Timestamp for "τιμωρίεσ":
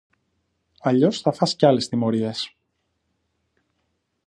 1.87-2.55